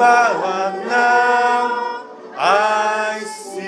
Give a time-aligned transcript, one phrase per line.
[0.00, 3.60] but now I see.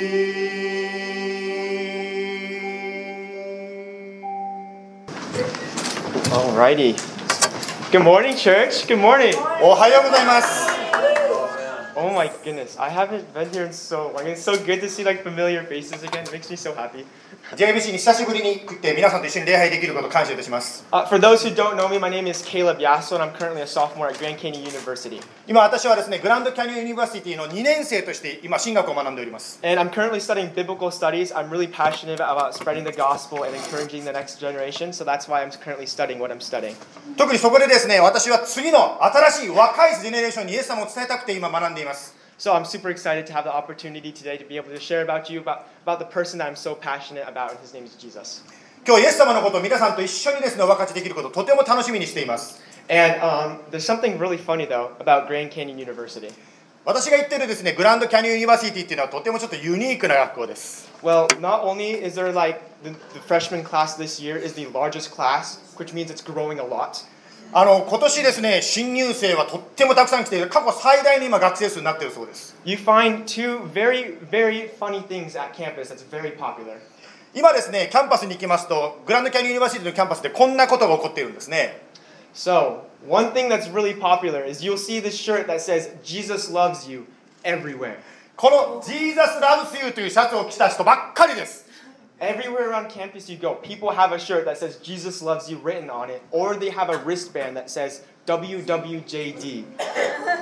[6.33, 6.97] Alrighty.
[7.93, 8.87] Good morning, church.
[8.89, 9.35] Good morning.
[9.61, 10.69] おはようございます。
[10.69, 10.72] Oh
[12.13, 14.27] my goodness, I haven't been here in so long.
[14.27, 16.25] It's so good to see like familiar faces again.
[16.25, 17.05] It makes me so happy.
[17.57, 20.87] JBC に久しぶりに来て皆さんと一緒に礼拝できることを感謝いたします。
[20.91, 23.67] Uh, for those who don't know me, my name is Caleb Yasso, and I'm currently a
[23.67, 25.21] sophomore at Grand Canyon University.
[25.47, 29.61] 今私はですね、グランドキャニオンユニバーシティの2年生として今進学を学んでおります。
[29.63, 31.35] And I'm currently studying biblical studies.
[31.35, 35.45] I'm really passionate about spreading the gospel and encouraging the next generation, so that's why
[35.45, 36.75] I'm currently studying what I'm studying.
[37.17, 42.02] 特にそこでですね、私は次の新しい若いジェネレーションにイエス様を伝えたくて今学んでいます。
[42.42, 45.40] So I'm super excited to have the opportunity today to be able to share about you,
[45.40, 48.44] about, about the person that I'm so passionate about, and his name is Jesus.
[48.86, 52.62] 今日イエス様のことを皆さんと一緒にですね、お分かちできることをとても楽しみにしています。
[52.90, 56.32] And um, there's something really funny, though, about Grand Canyon University.
[56.86, 60.90] 私が言ってるですね、グランドキャニオンユニバーシティっていうのはとてもちょっとユニークな学校です。
[61.04, 65.12] Well, not only is there like the, the freshman class this year is the largest
[65.12, 67.04] class, which means it's growing a lot.
[67.55, 72.57] あの今年ですね、新入生はとってもたくさん来ている、過去最大の今学生数になっているそうです。
[72.65, 76.79] You find two very, very funny things at campus that's very popular.
[77.35, 81.83] 今ですね、キャンパスに行きますと、グランドキャニオンユニバーシティのキャンパスでこんなことが起こっているんですね。
[82.33, 87.05] So, one thing that's really popular is you'll see this shirt that says, Jesus loves you
[87.45, 87.97] everywhere.
[88.35, 91.62] この Jesus loves you というシャツを着た人ばっかりです。
[92.22, 96.10] Everywhere around campus you go, people have a shirt that says Jesus loves you written on
[96.10, 99.66] it, or they have a wristband that says WWJD.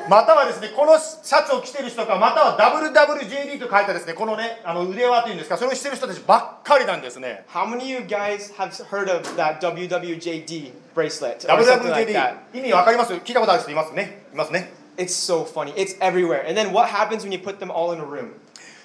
[0.08, 7.44] またはですね、このシャツを着ている人か、または WWJD と書いたですね、このね、あの腕輪というんですか、それをしている人たちばっかりなんですね。
[7.50, 12.14] How many of you guys have heard of that WWJD bracelet or something like WWJD
[12.14, 14.26] that?、意味わかります聞いたことある人いますね。
[14.31, 14.72] いますね。
[14.98, 15.73] It's so funny.
[15.73, 16.48] It's everywhere.
[16.48, 18.36] And then what happens when you put them all in a room?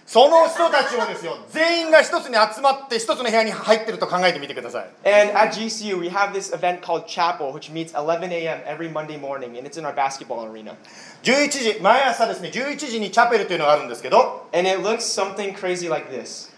[0.06, 4.86] その人たちをですよ、全員が一つに集まって一つの部屋に入ってると考えてみてください。
[5.04, 8.60] And at GCU, we have this event called Chapel, which meets 11 a.m.
[8.68, 10.76] every Monday morning, and it's in our basketball arena.
[11.24, 16.54] 11時、毎朝ですね、11時にチャペルというのがあるんですけど、And it looks something crazy like this.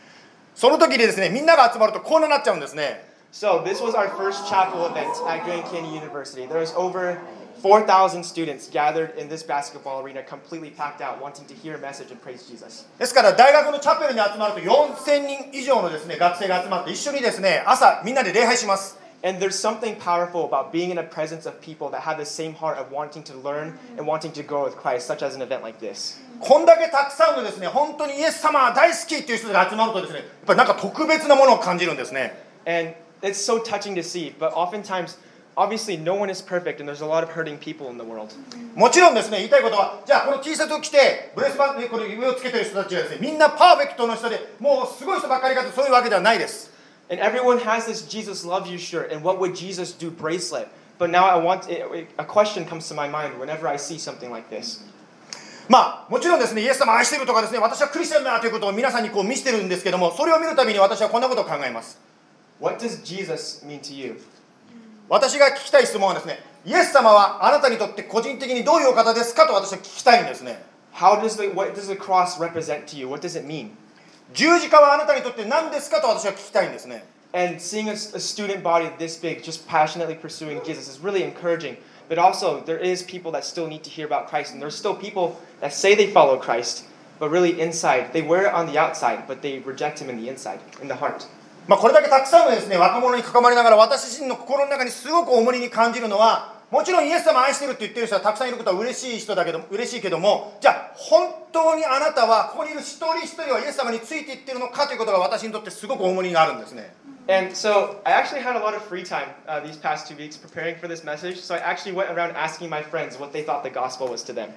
[0.54, 3.08] その時にですね、みんなが集まるとこんなになっちゃうんですね。
[3.32, 6.48] So, this was our first chapel event at Grand Canyon University.
[6.48, 7.18] There was over
[7.63, 12.11] 4,000 students gathered in this basketball arena, completely packed out, wanting to hear a message
[12.11, 12.87] and praise Jesus.
[12.99, 18.99] ですから大学のチャペルに集まると4000人以上のですね、学生が集まって一緒にですね、朝みんなで礼拝します。
[19.25, 22.55] And there's something powerful about being in the presence of people that have the same
[22.57, 25.63] heart of wanting to learn and wanting to grow with Christ, such as an event
[25.63, 26.19] like this.
[26.41, 32.35] こんだけたくさんのですね、本当にイエス様大好きっていう人が集まるとですね、やっぱりなんか特別なものを感じるんですね。
[32.67, 35.17] And it's so touching to see, but oftentimes,
[35.57, 38.35] obviously, no one is perfect, and there's a lot of hurting people in the world.
[38.75, 46.73] もちろんですね、言いたいことは、じゃあこの T シャツを着て、ブレスバンドにこれ上をつけてる人たちがですね、みんなパーフェクトの人で、もうすごい人ばっかりかとそういうわけではないです。
[47.11, 50.69] And everyone has this Jesus loves you shirt and what would Jesus do bracelet.
[50.99, 51.69] But now I want
[52.17, 54.81] a question comes to my mind whenever I see something like this.
[55.69, 61.99] まあ、もちろんですね、イエス様愛してるとかですね、私はクリスチャンだということを皆さんにこう見せてるんですけども、それを見るたびに私はこんなことを考えます。
[62.61, 64.21] What does Jesus mean to you?
[65.09, 70.65] 私が聞きたい質問はですね、イエス様はあなたにとって個人的にどういうお方ですかと私は聞きたいんですね。
[70.95, 73.09] How does the what does the cross represent to you?
[73.09, 73.71] What does it mean?
[74.35, 77.05] 十字架はあなたにとって何ですかと私は聞きたいんですね。
[77.35, 81.77] And seeing a, a student body this big just passionately pursuing Jesus is really encouraging.
[82.09, 84.95] But also, there is people that still need to hear about Christ, and there's still
[84.95, 86.85] people that say they follow Christ,
[87.19, 90.29] but really inside, they wear it on the outside, but they reject Him in the
[90.29, 91.27] inside, in the heart.
[91.68, 106.94] まあ、これだけたくさんのですね、若者に囲まれながら私自身の心の中にすごく重荷に感じるのは、もちろんイエス様愛してるって言ってる人はたくさんいることは嬉しい人だけど嬉しいけども、じゃあ本当にあなたはここにいる一人一人はイエス様についていってるのかということが私にとってすごく重荷があるんですね。
[107.29, 110.75] And so I actually had a lot of free time uh, these past two weeks preparing
[110.77, 111.39] for this message.
[111.41, 114.33] So I actually went around asking my friends what they thought the gospel was to
[114.33, 114.51] them.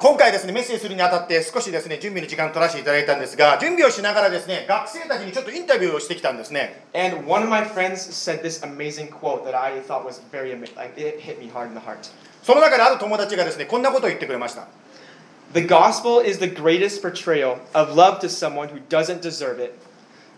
[0.00, 10.52] 今回ですねメッセージするにあたって少しですね準備の時間取らせていただいたんですが準備をしながらですね学生たちにちょっとインタビューをしてきたんですね And one of my friends said this amazing quote that I thought was very
[10.52, 10.76] amazing.
[10.76, 12.10] Like it hit me hard in the heart.
[12.42, 14.66] その中である友達がですねこんなことを言ってくれました
[15.54, 19.72] The gospel is the greatest portrayal of love to someone who doesn't deserve it,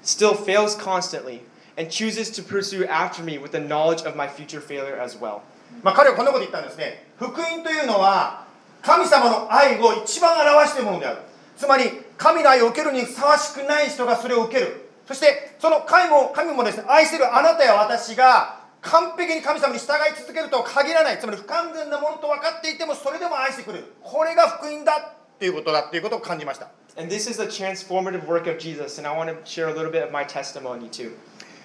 [0.03, 1.43] still fails constantly,
[1.78, 5.42] And chooses to pursue after me with the knowledge of my future failure as well.
[5.84, 7.08] まあ彼はこんなこと言ったんですね。
[7.18, 8.46] 福音というのは
[8.82, 11.20] 神様の愛を一番表しているものである。
[11.56, 11.86] つまり
[12.18, 14.90] 神の愛を受けるにふさわしくない人がそれを受ける。
[15.08, 21.20] そしてその神も神もですね愛しているあなたや私が完璧に神様に従い続けるとは限らない。
[21.20, 23.94] つまり不完全なものと分かっていてもそれでも愛してくれる。
[24.02, 26.70] これが福音だっていうことだっていうことを感じました。
[27.00, 30.04] And this is the transformative work of Jesus, and I want to share a little bit
[30.04, 31.12] of my testimony too.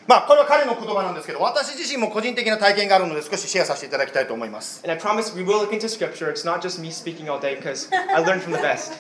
[0.07, 6.31] まあこれは彼の言葉なんですけど私自身も個人的な体験があるので少しシェアさせていただきたいと思います And I promise we will look into scripture.
[6.31, 8.93] It's not just me speaking all day because I learned from the best.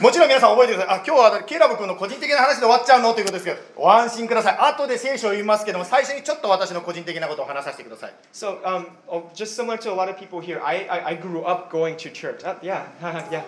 [0.00, 11.14] もちろん皆さん覚えてくださいあ今日はケイラブ君の個人的な話で終わっちゃうのということですけどご安心ください後で聖書を言いますけども最初にちょっと私の個人的なことを話させてください So, um, oh, just similar to a lot of people here, I, I, I
[11.16, 12.44] grew up going to church.
[12.44, 12.84] Uh, yeah,
[13.30, 13.42] yeah.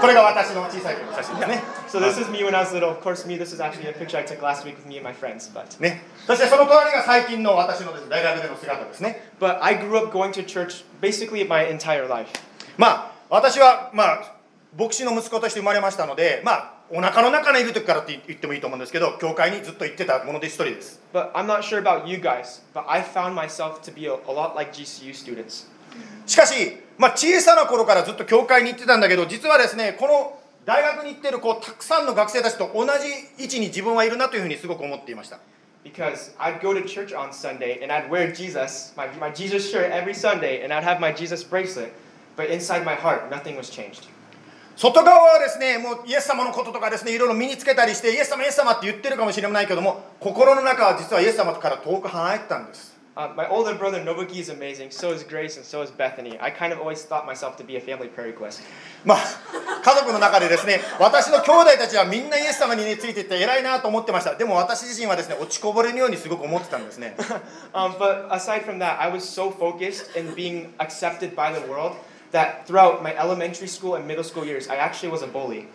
[0.00, 2.90] これが私の小さい頃の写真ですね So this is me when I was little.
[2.90, 3.36] Of course, me.
[3.36, 5.52] This is actually a picture I took last week with me and my friends.
[5.54, 12.32] But ねそしてその隣が最近の私のですね大学での姿ですね but I grew up going to church basically my entire life.
[12.76, 14.34] まあ私はまあ
[14.76, 24.16] 牧師の息子として生まれましたのでまあお腹の中にいる時からって言ってもいいと思うんですけど教会にずっと行ってたもので一人です But I'm not sure about you guys, but I found myself to be a, a
[24.16, 25.70] lot like GCU students.
[26.26, 35.38] しかし、まあ、小さな頃からずっと教会に行ってたんだけど実はですねこの大学に行ってるこたくさんの学生たちと同じ位置に自分はいるなというふうにすごく思っていました。
[44.76, 52.91] 外側はですね、もうイエス様のこととかですね、いろいろ身につけたりして、イエス様、イエス様って言ってるかもしれないけども、心の中は実はイエス様から遠く離れてたんです。
[53.17, 56.37] Uh, my older brother Nobuki is amazing, so is Grace, and so is Bethany.
[56.39, 58.61] I kind of always thought myself to be a family prayer request.
[59.03, 59.17] まあ
[59.83, 67.15] 家族の中でですね私の兄弟たちはみんなイエス様に、ね、ついていって偉いなと思ってましたでも私自身はですね落ちこぼれるようにすごく思ってたんですね
[67.73, 71.93] Um, but aside from that, I was so focused in being accepted by the world
[72.31, 75.65] that throughout my elementary school and middle school years, I actually was a bully.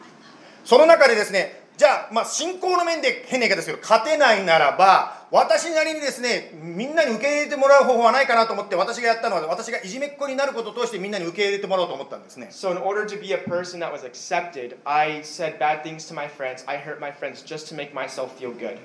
[0.65, 15.84] その中でですね じゃあ、まあ、信仰の面で変な言い方ですけど勝てないならば私なりにですねみんなに受け入れてもらう方法はないかなと思って私がやったのは私がいじめっ子になることを通してみんなに受け入れてもらおうと思ったんですね So, in order to be a person that was accepted, I said bad
[15.84, 16.64] things to my friends.
[16.66, 18.80] I hurt my friends just to make myself feel good.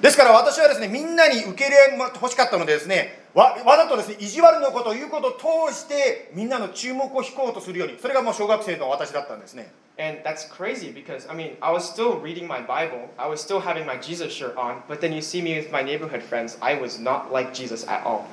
[0.00, 13.40] ですから私はですねみんなに受け入れてほしかったのでですねわわざとですね意地悪のことを言うことを通してみんなの注目を引こうとするようにそれがもう小学生の私だったんですね And that's crazy because I mean I was still reading my Bible, I was
[13.40, 16.56] still having my Jesus shirt on, but then you see me with my neighborhood friends,
[16.62, 18.24] I was not like Jesus at all.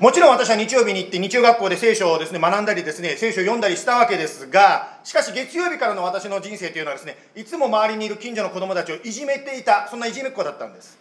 [0.00, 10.96] もちろん私は日曜日に行って日曜学校で聖書をですね学んだりですね聖書を読んだりしたわけですがしかし月曜日からの私の人生というのはですねいつも周りにいる近所の子供たちをいじめていたそんないじめっ子だったんです。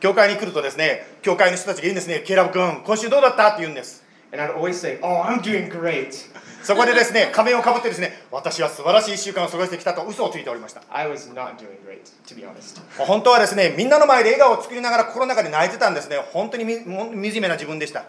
[0.00, 3.48] 教会に来るとですね教会の人たちが言うんですねケラブ君今週どうだった？
[3.48, 4.03] って言うんです。
[6.64, 10.82] そこでですね、仮面をかぶってですね、私は素晴らしい1週間を過ごしてきたと嘘をついておりました。
[12.98, 16.74] 本当はですね、みんなの前で笑顔を作りながら心の中で泣いてたんですね、本当にみ
[17.32, 18.04] 惨めな自分でした。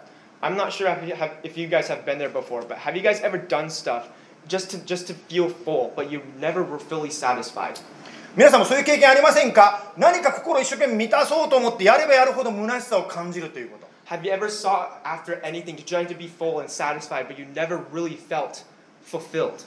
[8.36, 9.92] みなさんもそういう経験ありませんか？
[9.96, 13.85] 何か心を一生懸命満たそうと思ってやればやるほど虚しさを感じるということ。
[14.08, 17.78] Have you ever sought after anything to try to be full and satisfied, but you never
[17.92, 18.62] really felt
[19.04, 19.64] fulfilled?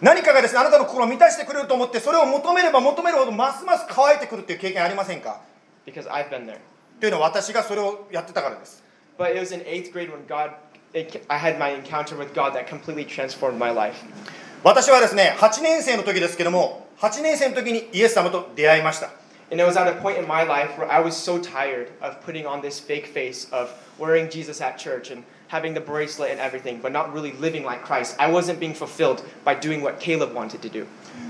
[0.00, 5.40] 何かがですねあなたの心を満たしてくれると思ってそれを求めれば求めるほどますます乾いてくるっていう経験ありませんか
[5.84, 6.58] Because I've been there.
[7.00, 8.84] というのは私がそれをやってたからです
[9.18, 10.52] But it was in eighth grade when God,
[10.92, 13.96] it, I had my encounter with God that completely transformed my life.
[14.62, 19.10] 私はですね8年生の時ですけども8年生の時にイエス様と出会いました
[19.51, 22.21] And it was at a point in my life where I was so tired of
[22.21, 26.39] putting on this fake face of wearing Jesus at church and having the bracelet and
[26.39, 28.15] everything, but not really living like Christ.
[28.17, 30.87] I wasn't being fulfilled by doing what Caleb wanted to do.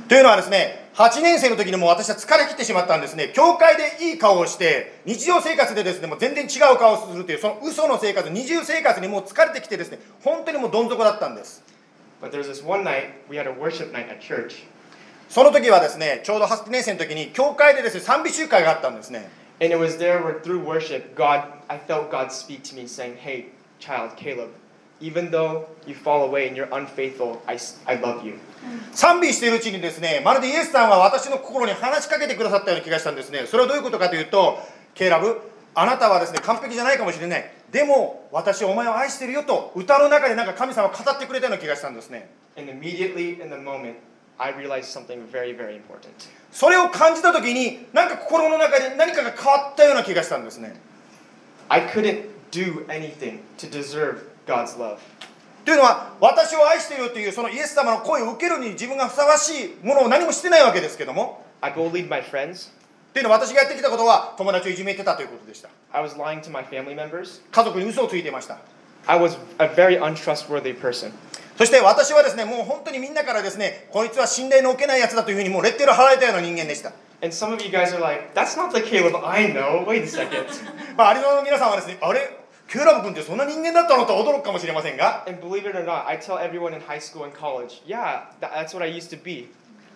[0.08, 11.64] というのはですね8年生の時にもう私は疲れ切ってしまったんですね教会でいい顔をして日常生活でですねもう全然違う顔をするというその嘘の生活二重生活にもう疲れてきてですね本当にもうどん底だったんです
[12.22, 14.64] But there was this one night, we had a worship night at church.
[15.29, 19.29] その時はですねちょうど8年生の時に教会でですね賛美集会があったんですね。
[19.59, 23.47] And it was there where through worship, God, I felt God speak to me saying, Hey,
[23.81, 24.51] child, Caleb,
[25.01, 28.39] even though you fall away and you're unfaithful, I, I love you.
[28.93, 33.47] 賛美しているうちにですねまるでイエスさんは私の心に話しかけてくださったような気がしたんですね。
[33.47, 34.59] それはどういうことかというと
[34.95, 35.41] ケイラブ
[35.75, 37.51] あなたはですね完璧じゃないかもしれない。
[37.71, 42.31] でも私はお前を愛してるよと歌の中でなんか神様が語ってくれたような気がしたんですね。
[42.59, 43.97] And immediately in the moment,
[44.39, 46.11] I realized something very, very important.
[46.53, 50.75] それを感じた時になんか心の中で何かが変わったような気がしたんですね
[51.69, 54.99] I couldn't do anything to deserve God's love.
[55.65, 62.71] というのは私を愛しているよというそのイエス様の声を受けるに自分がふさわしいものを何もしてないわけですけども I bullied my friends.
[63.13, 67.41] というのは私がやってきたことは友達をいじめてたということでした I was lying to my family members.
[67.51, 68.59] 家族に嘘をついていました
[69.07, 71.13] I was a very untrustworthy person.
[71.57, 79.85] そして私はですねもう本当にみんなからですねこいつは信頼の置けないやつだというふうにもうレッテルを貼られたような人間でした And some of you guys are like, that's not the Caleb I know.
[79.87, 80.45] Wait a second.
[80.99, 82.31] まあアリゾナの皆さんはですねあれ？
[82.69, 88.53] ケーラブ君ってそんな人間だったのと驚くかもしれませんが And believe it or not, I tell everyone in high school and college, yeah, that,
[88.53, 89.49] that's what I used to be.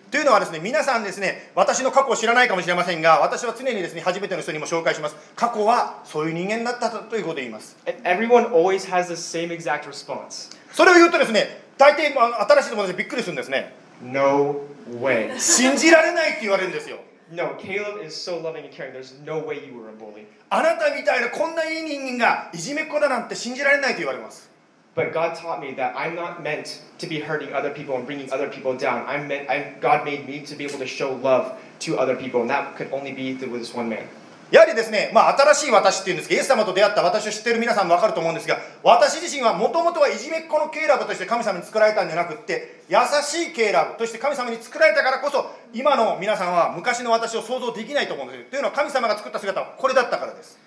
[0.09, 14.60] というのはですね皆さんですね私の過去を知らないかもしれませんが私は常にですね初めての人にも紹介します過去はそういう人間だったということを言います And everyone always has the same exact response それを言うとですね大抵まあ新しい友達びっくりするんですね No
[15.00, 15.38] way.
[15.38, 16.98] 信じられないって言われるんですよ
[17.32, 18.92] No, Caleb is so loving and caring.
[18.92, 20.26] There's no way you were a bully.
[20.48, 24.48] あなたみたいなこんないい人間がいじめっ子だなんて信じられないと言われます
[24.94, 28.32] But God taught me that I'm not meant to be hurting other people and bringing
[28.32, 29.04] other people down.
[29.06, 32.40] I'm meant, I, God made me to be able to show love to other people,
[32.40, 34.08] and that could only be through this one man.
[34.51, 50.59] やはりですね、まあ、新しい私っていうんですけどイエス様と出会った私を知っている皆さんも分かると思うんですが私自身はもともとはいじめっ子のケイラブとして神様に作られたんじゃなくって優しいケイラブとして神様に作られたからこそ今の皆さんは昔の私を想像できないと思うんですよというのは神様が作った姿はこれだったからです.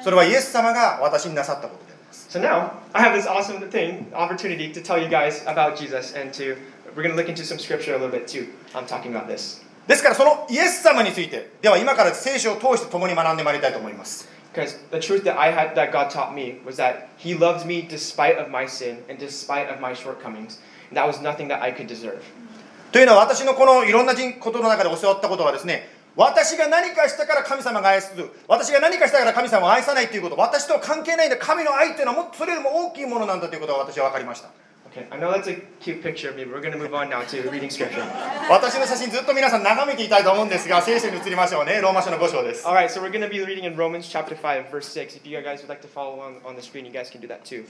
[0.00, 6.14] それはイエス様が私になさったことであります So now I have this awesome thing, opportunity to tell you guys about Jesus
[6.16, 6.56] and to
[6.94, 8.46] we're going to look into some scripture a little bit too.
[8.74, 9.64] I'm talking about this.
[9.88, 14.28] ですからそのイエス様についてでは今から聖書を通して共に学んでまいりたいと思います。
[14.52, 18.38] Because the truth that I had that God taught me was that He loved me despite
[18.38, 20.60] of my sin and despite of my shortcomings.
[20.92, 22.20] That was nothing that I could deserve.
[22.92, 28.28] というのは私のこのいろんなことの中で教わったことはですね私が何かしたから神様が愛する。
[28.46, 30.36] 私が何かしたから神様を愛さないということ。
[30.36, 31.38] 私とは関係ないんだ。
[31.38, 34.50] 神の愛というのはもっとそれよりも大きいものなんだということが私は分かりました
[34.90, 37.10] Okay, I know that's a cute picture of me, but we're going to move on
[37.10, 38.02] now to reading scripture.
[38.48, 45.16] 私の写真ずっと皆さん眺めていたいと思うんですが聖書に移りましょうねローマ書の5章です All right, so we're going to be reading in Romans chapter 5, verse 6.
[45.16, 47.28] If you guys would like to follow on, on the screen, you guys can do
[47.28, 47.66] that too.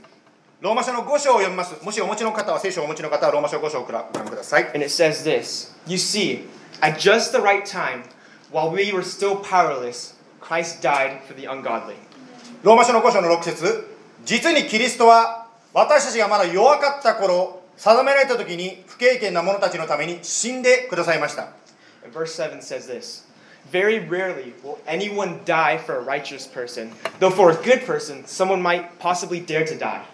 [0.61, 6.47] ローマ書の5章を読みますもしお持ちの方は聖書をお持ちの方はローマ書5章からご覧ください And it says this You see,
[6.81, 8.05] at just the right time,
[8.53, 11.97] while we were still powerless, Christ died for the ungodly.
[12.63, 21.53] ローマ書の5章の6節実にキリストは私たちがまだ弱かった頃定められた時に不経験な者たちのために死んでくださいました
[22.13, 23.27] verse 7 says this
[23.71, 28.63] Very rarely will anyone die for a righteous person, though for a good person, someone
[28.63, 30.07] might possibly dare to die.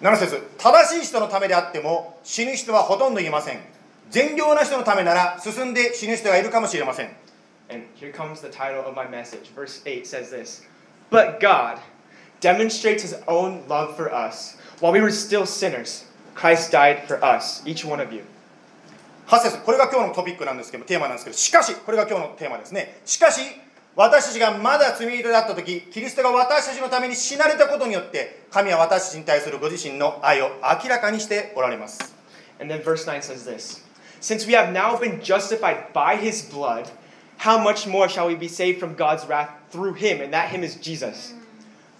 [0.00, 3.60] 7節正しい人のためであっても死ぬ人はほとんどいません
[4.10, 7.10] 善良な人のためなら進んで死ぬ人がいるかもしれません
[7.70, 9.48] And here comes the title of my message.
[9.54, 10.66] Verse 8 says this
[11.10, 11.78] But God
[12.42, 14.58] demonstrates his own love for us.
[14.80, 18.24] While we were still sinners, Christ died for us, each one of you.
[19.28, 23.40] 8節これが今日のトピックなんですけどテーマなんですけどしかしこれが今日のテーマですねしかし
[23.94, 32.14] 私たちがまだ罪人だった時キリストが私たちのために死なれたことによって神は私たちに対するご自身の愛を明らかにしておられます
[32.60, 33.80] And then verse 9 says this
[34.20, 36.90] Since we have now been justified by his blood,
[37.38, 40.20] how much more shall we be saved from God's wrath through him?
[40.20, 41.34] And that him is Jesus.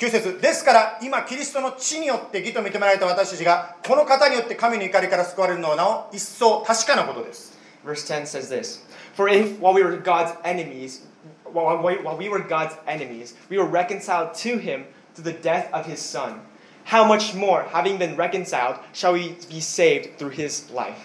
[0.03, 8.81] 9節ですから今キリストの血によって義と認められた私たちがこの方によって神の怒りから救われるのはなお一層確かなことです Verse 10 says this
[9.15, 11.03] For if, while we were God's enemies,
[11.45, 11.79] while
[12.19, 16.41] we, were God's enemies, we were reconciled to him through the death of his son,
[16.85, 20.97] how much more, having been reconciled, shall we be saved through his life?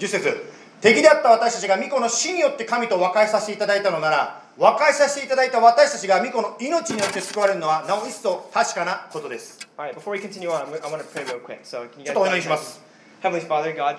[0.00, 0.42] 10節
[0.80, 11.60] 敵であった私たちが巫女の死によって神と和解させていただいたのなら和解させていただいた私たちが巫女の命によって救われるのはなお一層確かなことです right, before we continue on, I want to pray real quick.
[11.64, 12.80] So, can you ちょ guys っとお祈りします
[13.22, 13.96] Heavenly Father, God,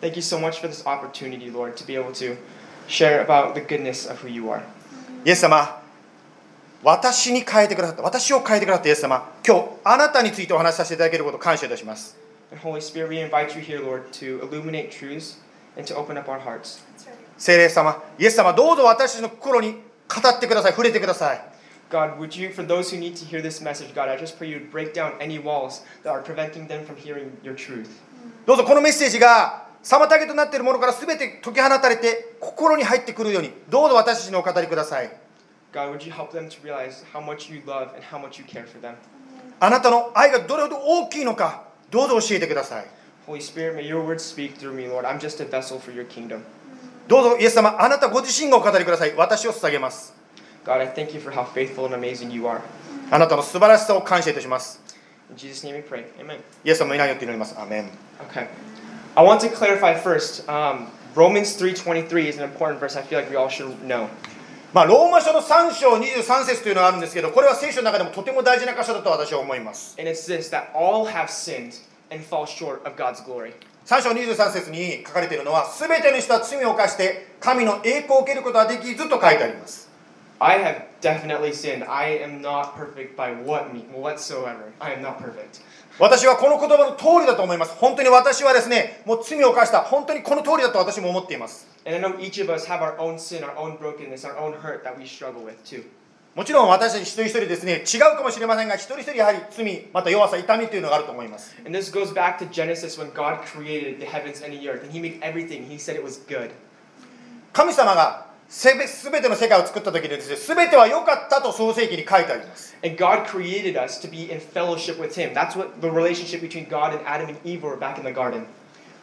[0.00, 2.36] thank you so much for this opportunity, Lord, to be able to
[2.88, 4.62] share about the goodness of who you are.
[5.24, 5.80] イエス様
[6.82, 12.16] 私に変えてくださった私を変えてくださったイエス様今日あなたについてお話しさせていただけることを感謝いたします
[12.62, 15.38] Holy Spirit, we invite you here, Lord, to illuminate truths
[15.76, 16.82] and to open up our hearts.
[17.36, 21.40] 聖霊様イエス様どうぞ私たちの心に語ってください触れてください
[21.90, 24.48] God, would you, for those who need to hear this message, God, I just pray
[24.48, 27.88] you would break down any walls that are preventing them from hearing your truth.
[28.46, 35.10] どうぞこのメッセージが妨げとなっているものから全て解き放たれて心に入ってくるようにどうぞ私たちにお語りください
[35.72, 38.44] God, would you help them to realize how much you love and how much you
[38.44, 38.94] care for them?
[39.60, 42.86] あなたの愛がどれほど大きいのかどうぞ教えてください
[43.26, 45.06] Holy Spirit, may your words speak through me, Lord.
[45.06, 46.44] I'm just a vessel for your kingdom.
[47.06, 50.14] どうぞイエス様あなたご自身がお語りください私を捧げます
[50.64, 52.60] God, I thank you for how faithful and amazing you are.
[53.10, 54.80] あなたの素晴らしさを感謝いたします
[55.30, 56.06] In Jesus' name we pray.
[56.18, 56.38] Amen.
[56.64, 57.90] イエス様の皆によって祈りますアメン
[58.30, 58.46] Okay.
[59.16, 63.30] I want to clarify first um, Romans 3:23 is an important verse I feel like
[63.30, 64.08] we all should know.
[64.72, 71.80] まあ、ローマ書の3章23節というのがあるんですけどこれは聖書の中でもとても大事な箇所だと私は思います And it's this that all have sinned
[72.10, 73.52] and fall short of God's glory.
[73.86, 79.90] 3章23節に書かれているのは全ての人は罪を犯して神の栄光を受けることはできずと書いてあります
[80.40, 81.84] I have definitely sinned.
[81.88, 84.72] I am not perfect by what me whatsoever.
[84.80, 85.62] I am not perfect.
[85.98, 94.36] 私はこの言葉の通りだと思います本当に私はですねもう罪を犯した本当にこの通りだと私も思っています And I know each of us have our own sin, our own brokenness, our
[94.38, 95.84] own hurt that we struggle with too.
[96.34, 101.54] もちろん私たち一人一人ですね、違うかもしれませんが、一人一人やはり罪、また弱さ、痛みというのがあると思います。
[107.52, 108.66] 神様がす
[109.12, 112.76] べての世界を作った時でですべ、ては良かったと創世記に書いてあります。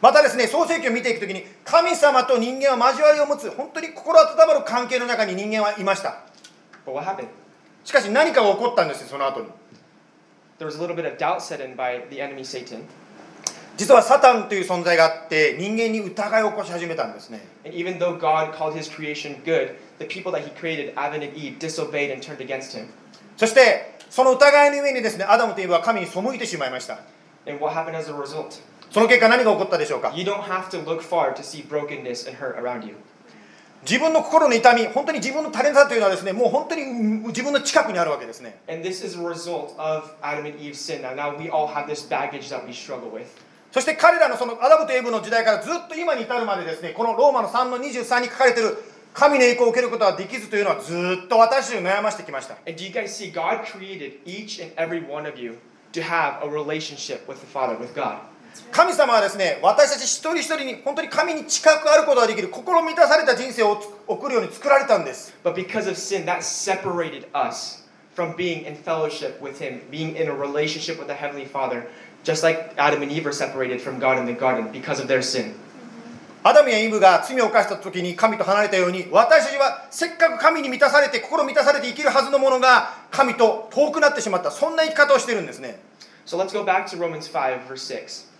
[0.02, 6.31] またですね、創世記を見ていく時に、神様と人間は交わりを持つ、本当に心温まる関係の中に人間はいました。
[6.86, 7.28] But what happened?
[7.84, 9.46] しかし何かが起こったんですよその後に
[10.58, 12.84] There was a little bit of doubt set in by the enemy Satan.
[13.76, 21.22] 実はサタンという存在があって人間に疑いを起こし始めたんですね And even though God called his creation good, the people that he created, Adam
[21.22, 22.88] and Eve, disobeyed and turned against him.
[23.36, 27.00] そしてその疑いの上にですねアダムとイブは神に背いてしまいました
[27.46, 28.60] And what happened as a result?
[28.90, 32.94] その結果何が起こったでしょうか You don't have to look far to see brokenness and hurt around you.
[33.82, 36.84] 自分の心の痛み、本当に自分のタレントというのはですね、もう本当に
[37.28, 38.60] 自分の近くにあるわけですね。
[43.72, 48.76] そして彼らのそのアダムとエブの時代からずっと今に至るまでですね、このローマの3の23に書かれている
[49.14, 52.56] 神の栄光を受けることはできずというのはずっと私を悩ましてきました。
[58.70, 67.82] 神様はですね私たち一人一人に本当に神に近くあることができる心満たされた人生を送るように作られたんです But because of sin, that separated us
[68.14, 71.88] from being in fellowship with Him, being in a relationship with the Heavenly Father,
[72.24, 75.22] just like Adam and Eve were separated from God in the garden because of their
[75.22, 75.54] sin.
[76.44, 85.78] アダムやイブが罪を犯した時に神と離れたように私たちはせっかく神に満たされて心満たされて生きるはずのものが神と遠くなってしまったそんな生き方をしてるんですね
[86.26, 88.31] So let's go back to Romans 5, verse 6.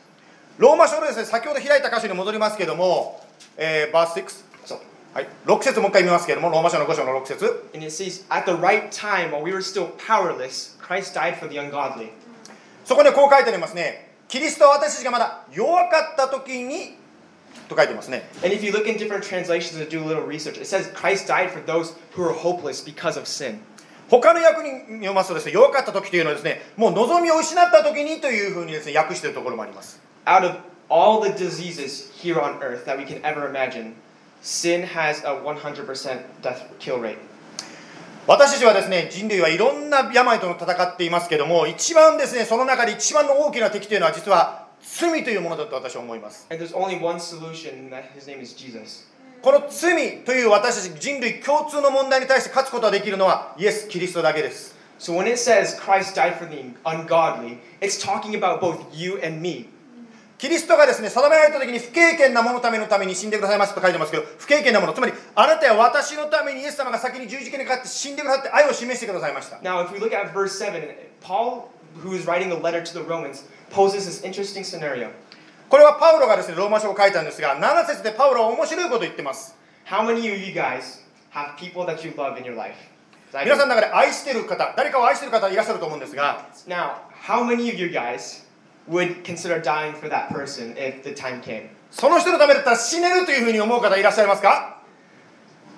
[0.58, 3.20] ローマ書のですね先ほど開いた箇所に戻りますけども、
[3.56, 4.78] えー、バース6 So,
[5.14, 11.38] はい、6節もう一回見ますけれども、ローマ書の5章の6節 and it says, At the right time, while we were still powerless, Christ died
[11.38, 12.10] for the ungodly.
[12.84, 14.12] そこにこう書いてありますね。
[14.28, 16.96] キリストは私たちがまだ弱かった時に、
[17.68, 18.28] と書いてますね。
[18.42, 21.50] And if you look in different translations and do a little research, it says Christ died
[21.50, 23.60] for those who are hopeless because of sin.
[24.20, 30.02] 他の訳に読ますとですね、弱かった時というのはですね、もう望みを失った時にというふうにですね、訳しているところもあります。
[30.26, 30.56] Out of
[30.90, 33.94] all the diseases here on earth that we can ever imagine,
[34.42, 37.16] sin has a 100% death kill rate.
[38.26, 46.46] 私たちはですね、人類はいろんな病と戦っていますけども、一番ですね、その中で一番の大きな敵というのは実は罪というものだと私は思います。
[46.50, 49.10] And there's only one solution, and his name is Jesus.
[49.42, 54.76] この罪という私たち人類共通の問題に対して勝つことができるのはイエス・キリストだけです。
[55.00, 59.66] So when it says Christ died for the ungodly, it's talking about both you and me.
[60.38, 69.56] キリストがですね、定められた時に不経験な者のためのために死んでくださいますと書いてますけど、不経験な者、つまりあなたや私のためにイエス様が先に十字架にかかって死んでくださって愛を示してくださいました。
[69.58, 71.70] Now, if we look at verse 7, Paul,
[72.04, 75.10] who is writing the letter to the Romans, poses this interesting scenario.
[75.72, 79.56] これはパウロがですね、ローマ書を書いたんですが、7節でパウロは面白いことを言ってます。
[79.86, 81.00] How many of you guys
[81.32, 82.74] have people that you love in your life?
[83.42, 88.44] 皆さんの中で愛してる方、誰かを愛してる方いらっしゃると思うんですが、Now, how many of you guys
[88.86, 91.70] would consider dying for that person if the time came?
[91.90, 94.76] その人のためだったら死ねるというふうに思う方いらっしゃいますか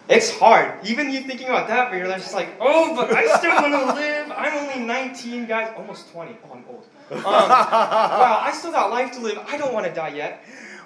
[0.09, 0.83] It's hard.
[0.83, 3.95] Even you thinking about that, but you're just like, oh, but I still want to
[3.95, 4.33] live.
[4.33, 5.73] I'm only 19, guys.
[5.77, 6.37] Almost 20.
[6.43, 6.83] Oh, I'm old.
[7.11, 9.39] Um, wow, I still got life to live.
[9.47, 10.39] I don't want to die yet.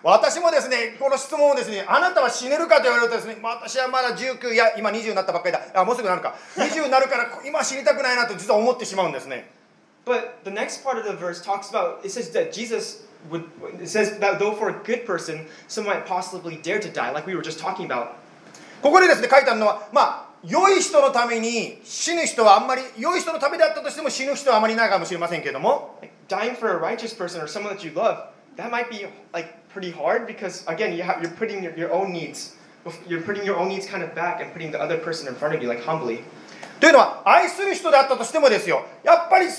[0.03, 9.51] 私もですね、この質問をですね、あなたは死ねるかと言われるとですね、まあ私はまだ19、いや、今20になったばっかりだ、あもうすぐなるか、20になるから、今死にたくないなと実は思ってしまうんですね。
[10.07, 13.45] But the next part of the verse talks about it says that Jesus would
[13.79, 17.27] it says that though for a good person some might possibly dare to die, like
[17.27, 18.13] we were just talking about.
[18.81, 29.06] ここでですね、書いてあるのは、まあ、良い人のために死ぬ人はあんまり、良い人のためであったとしても死ぬ人はあまりいないかもしれませんけれども、 Like dying for a righteous person or someone that you love, that might be
[29.34, 32.56] like pretty hard because again you have you're putting your, your own needs
[33.07, 35.55] you're putting your own needs kind of back and putting the other person in front
[35.55, 36.23] of you like humbly.
[36.81, 39.53] というのは愛する人であったとしてもですよやっぱりうん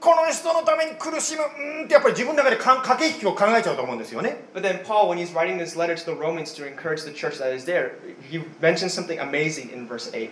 [0.00, 7.12] この人のために苦しむうんってやっぱり自分の中でかん駆け引きを考えちゃうと思うんですよね But then Paul, when he's writing this letter to the Romans to encourage the
[7.12, 7.96] church that is there,
[8.30, 10.30] he mentions something amazing in verse 8.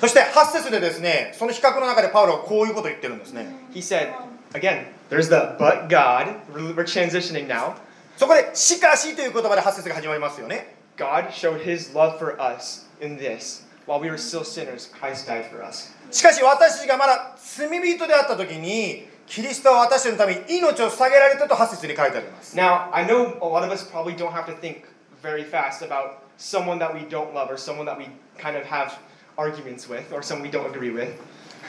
[0.00, 4.14] そして8節でですねその比較の中でパウロはこういうことを言ってるんですね He said,
[4.54, 6.34] again, there's the but God.
[6.54, 7.74] We're transitioning now.
[8.16, 13.63] そこで「しかし」という言葉で8節が始まりますよね God showed his love for us in this.
[13.85, 15.93] While we were still sinners, Christ died for us.
[16.11, 24.87] しかし私たちがまだ罪人であった時にキリストは私たちのために命を下げられたと8節に書いてあります Now, I know a lot of us probably don't have to think
[25.21, 28.93] very fast about someone that we don't love or someone that we kind of have
[29.37, 31.15] arguments with or someone we don't agree with.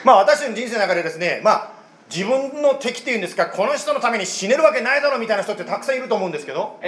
[0.03, 1.71] まあ私の人生の中でですねまあ
[2.12, 6.78] 自分の敵っていうんですか、この人のために死ねるわけないだろうみたいな人ってたくさんいると思うんですけど。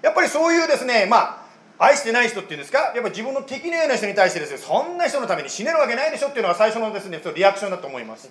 [0.00, 1.44] やっぱりそういうですね、ま
[1.78, 8.30] あ、愛してない人っていうんですか、やっぱ自分の敵のような人に対してです、そんな人のために死ねるわけないでしょっていうのは最初のですね、そのリアクションだと思います。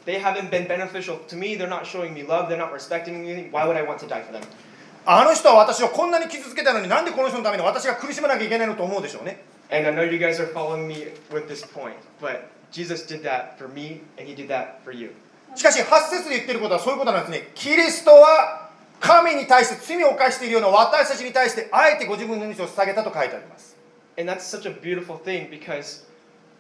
[5.06, 9.44] あの人は私をこんなに傷つけたのになんでこの人のために私が苦しめなきゃいけないのと思うでしょうね。
[9.71, 13.69] And I know you guys are following me with this point, but Jesus did that for
[13.69, 15.11] me, and He did that for you.
[15.55, 23.77] しかし8節で言ってることはそういうことなんですねキリストは神に対して罪を犯しているような私たちに対してあえてご自分の命を捧げたと書いてあります
[24.19, 26.05] And that's such a beautiful thing because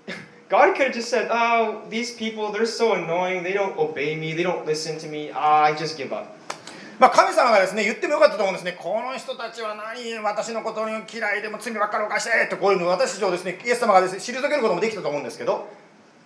[0.48, 3.42] God could have just said, Oh, these people, they're so annoying.
[3.42, 4.34] They don't obey me.
[4.34, 5.30] They don't listen to me.
[5.32, 6.36] Ah, I just give up.
[6.99, 15.67] まあ、神様がですね言ってもよかったと思うんですねこの人たちは何私のことに嫌いでも罪ばっかり犯してとこういうのを私たちをですねイエス様がですね退けることもできたと思うんですけど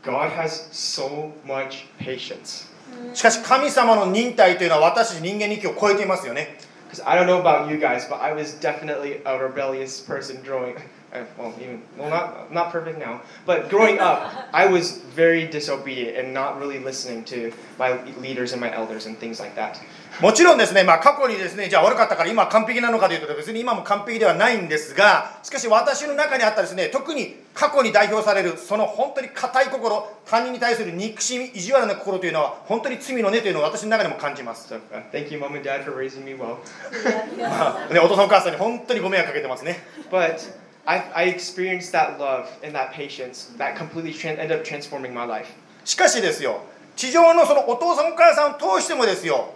[0.04, 2.68] God has so much patience.
[3.14, 6.58] しかし神様の忍耐というのは私たち人間の域を超えていますよね
[6.90, 10.76] Because I don't know about you guys, but I was definitely a rebellious person growing.
[11.14, 16.18] uh, Well, even well, not not perfect now, but growing up, I was very disobedient
[16.18, 19.80] and not really listening to my leaders and my elders and things like that.
[20.22, 36.58] もちろんですね、まあ、過去にですねじゃあ悪かったから今は完璧なのかというと別に今も完璧ではないんですがしかし私の中にあったですね特に過去に代表されるその本当に固い心他人に対する憎しみ意地悪な心というのは本当に罪の根というのを私の中でも感じます So uh, thank you, mom and dad, for raising me well.
[37.40, 40.38] まあね、お父さんお母さんに本当にご迷惑かけてますね But
[40.86, 45.28] I, I experienced that love and that patience that completely tran- ended up transforming my
[45.28, 45.48] life.
[45.86, 46.62] しかしですよ
[46.96, 49.56] 地上のそのお父さんお母さんを通してもですよ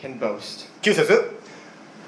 [0.00, 0.66] can boast.
[0.82, 1.38] 9節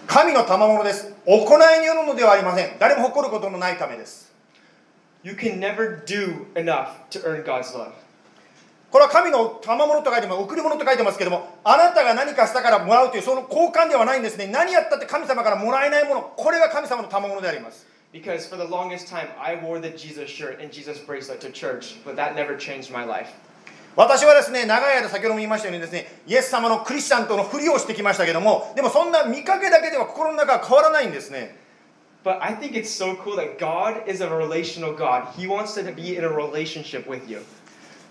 [0.07, 4.33] 神の賜物です行いによるのではありません誰も誇ることのないためです
[5.22, 7.92] You can never do enough to earn God's love.
[8.90, 21.50] これは神の賜物と書いてます贈り物と書いてますけどもあなたが何かしたからもらうというその交換ではないんですね何やったって神様からもらえないものこれが神様の賜物であります Because for the longest time, I wore the Jesus shirt and Jesus bracelet to
[21.50, 23.33] church, but that never changed my life.
[23.94, 31.61] 私はですね長い間先ほども言いましたようにですねイエス様のクリスチャンとのふりをしてきましたけどもでもそんな見かけだけでは心の中は変わらないんですね
[32.24, 35.26] But I think it's so cool that God is a relational God.
[35.37, 37.42] He wants to be in a relationship with you.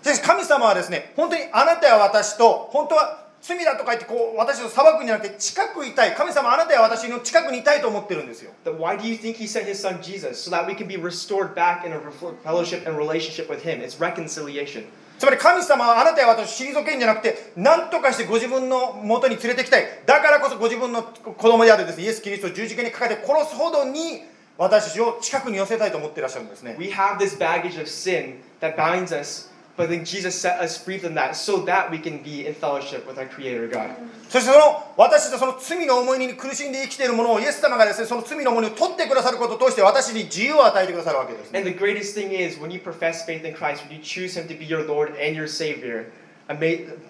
[0.02, 10.38] しかし神様はですね本当にあなたや私と本当は罪だとか言ってこう私を裁くんじゃなくて近くいたい神様はあなたや私の近くにいたいと思ってるんですよ Then why do you think He sent His Son Jesus?
[10.38, 11.98] So that we can be restored back in a
[12.44, 13.80] fellowship and relationship with Him.
[13.80, 14.84] It's reconciliation.
[15.22, 19.84] つまり神様はあなたや私を退けんじゃなくて何とかしてご自分のもとに連れてきたい。
[20.04, 24.24] だからこそご自分の子供であるですねイエス・キリストを十字架にかけて殺すほどに
[24.58, 26.74] 私たちを近くに寄せたいと思っていらっしゃるんですね。
[26.76, 31.14] We have this baggage of sin that binds us, but then Jesus set us free from
[31.14, 33.90] that so that we can be in fellowship with our Creator God.
[34.28, 44.38] そしてその私たちはその罪の重荷に苦しんで生きているものをイエス様がですねその罪の重荷を取ってくださることを通して私に自由を与えてくださるわけですね And the greatest thing is when you profess faith in Christ, when you choose
[44.38, 46.10] Him to be your Lord and your Savior,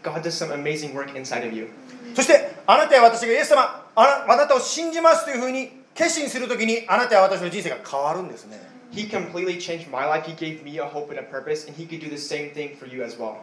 [0.03, 1.69] God does some amazing work inside of you.
[2.15, 8.61] そしてあなたや私がイエス様あなたを信じますというふうに決心するときにあなたや私の人生が変わるんですね
[8.93, 10.27] He completely changed my life.
[10.27, 12.77] He gave me a hope and a purpose, and He could do the same thing
[12.77, 13.37] for you as well.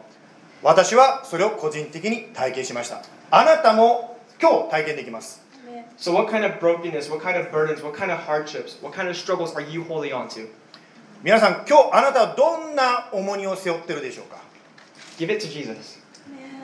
[0.62, 5.40] 私はそれを個人的に体験しましたあなたも今日体験できます
[5.96, 9.08] So, what kind of brokenness, what kind of burdens, what kind of hardships, what kind
[9.08, 10.48] of struggles are you holding on to?
[11.22, 14.38] 皆さん今日あなたはどんな重荷を背負ってるでしょうか
[15.18, 16.00] Give it to Jesus.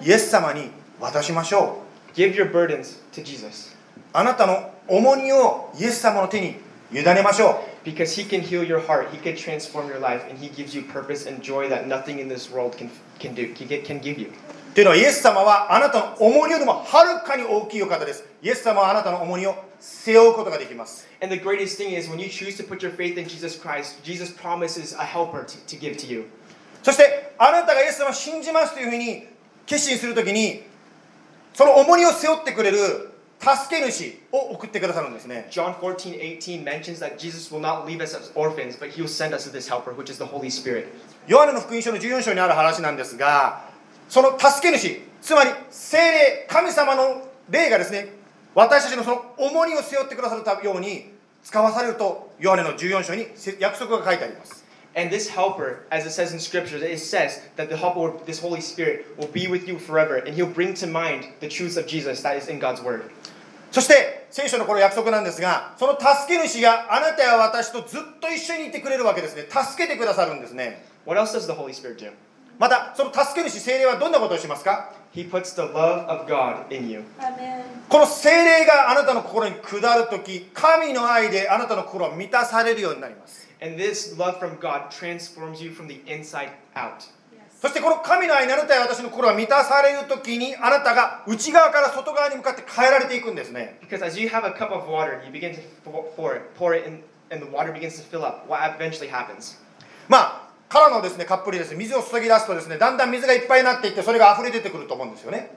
[0.03, 0.70] イエス様に
[1.01, 1.83] 渡しましょ
[2.14, 3.75] う Give your burdens to Jesus
[4.12, 6.57] あなたの重荷をイエス様の手に
[6.92, 10.84] 委ねましょ because He can heal your heart, He can transform your life, and He gives you
[10.84, 12.89] purpose and joy that nothing in this world can,
[13.20, 14.32] can do, can, get, can give you.
[14.72, 23.60] うというのはイエス様はあなたの重荷よりもはるかに大きいお方ですイエス様はあなたの重荷を背負うことができます And the greatest thing is when you choose to put your faith in Jesus
[23.60, 26.26] Christ, Jesus promises a helper to, to give to you.
[26.84, 29.28] そしてあなたがイエス様を信じますというふうに
[29.65, 30.63] 決心するときに
[31.54, 39.03] その重荷を背負ってくれる 助け主を送ってくださるんですね John 14, 18 mentions that Jesus will not leave us as orphans, but He
[39.03, 40.87] will send us this helper, which is the Holy Spirit.
[41.27, 43.68] ヨハネの福音書の14章にある話なんですが
[44.09, 48.12] その助け主つまり精霊神様の霊がですね
[48.55, 53.27] 私たちのその重荷を背負ってくださるように使わされるとヨハネの14章に
[53.61, 54.65] 約束が書いてあります
[54.97, 58.63] And this helper, as it says in Scripture, it says that the helper, this Holy
[58.63, 62.23] Spirit, will be with you forever, and He'll bring to mind the truths of Jesus
[62.23, 63.11] that is in God's Word.
[63.71, 72.11] そして聖書のこの約束なんですがその助け主があなたや私とずっと一緒にいてくれるわけですね助けてくださるんですね What else does the Holy Spirit do?
[72.59, 77.03] またその助け主精霊はどんなことをしますか He puts the love of God in you.
[77.91, 87.08] この精霊があなたの心に下るとき神の愛であなたの心は満たされるようになります And this love from God transforms you from the inside out.
[87.62, 96.41] そしてこの神の愛にあなたや私の心が満たされるときにあなたが内側から外側に向かって変えられていくんですね Because as you have a cup of water, you begin to pour pour it,
[96.58, 98.48] pour it in, and the water begins to fill up.
[98.48, 99.60] What eventually happens?
[100.10, 105.52] まあ 空のです、ね、カップにです、水を注ぎ出すとです、ね、だんだん水がいっぱいになっていってそれが溢れ出てくると思うんですよね。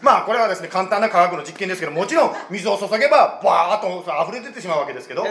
[0.00, 5.22] まあこれはです、ね、簡単な科学の実験ですけどもちろん水を注げばばーッと溢れ出てしまうわけですけど。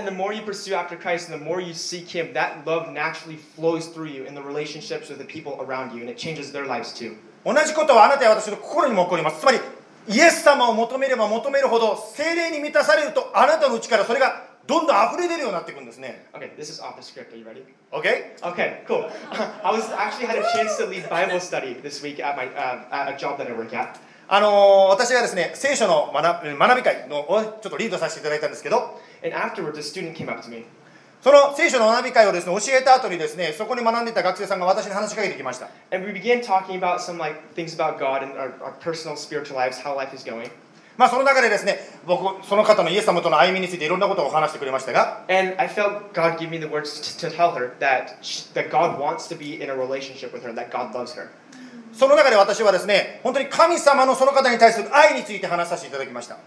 [7.43, 9.39] 同じことはあなたや私の心に残ります。
[9.39, 9.59] つまり
[10.07, 14.50] イエス様を求めれば求めるほど精霊に満たされるとあなたの内からそれが。
[14.66, 17.32] どんどん溢れ出るようになっていくんですね Okay, this is off the script.
[17.32, 17.62] Are you ready?
[17.92, 18.36] OK?
[18.42, 19.08] Okay, cool.
[19.62, 22.84] I was actually had a chance to lead Bible study this week at my uh,
[22.90, 23.98] at a job that I work at.
[24.28, 30.64] あのー私がですね聖書の学学び会のをちょっとリードさせていただいたんですけど And afterwards, a student came up to me
[31.22, 39.16] その聖書の学び会をですね教えた後にですねそこに学んでいた学生さんが私に話しかけてきました and we began talking about some like things about God and our, our personal
[39.16, 40.50] spiritual lives, how life is going.
[40.97, 45.23] まあその中でですね、僕、その方のイエス様との歩みについていろんなことを話してくれましたが、
[51.93, 56.37] その中で私はですね、本当に神様のその方に対する愛について話させていただきました。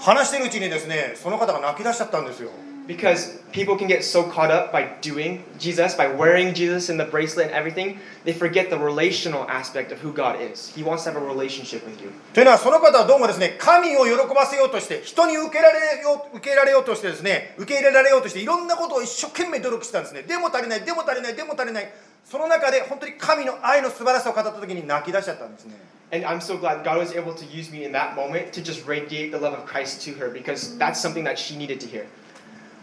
[0.00, 2.50] 話してるうちにですね、その方が泣き出しちゃったんですよ。
[2.87, 7.47] Because people can get so caught up by doing Jesus, by wearing Jesus in the bracelet
[7.47, 10.69] and everything, they forget the relational aspect of who God is.
[10.75, 12.11] He wants to have a relationship with you.
[12.33, 21.91] というのはその方はどうもですね神を喜ばせようとして人に受けられよう受けられようとしてですね受け入れられようとしていろんなことを一生懸命努力してたんですねでも足りないでも足りないでも足りない
[22.23, 25.73] その中で本当に神の愛の素晴らしさを語った時に泣き出しちゃったんですね
[26.11, 28.85] And I'm so glad God was able to use me in that moment to just
[28.85, 32.05] radiate the love of Christ to her because that's something that she needed to hear.